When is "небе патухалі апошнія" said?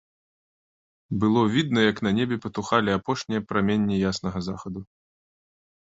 2.19-3.45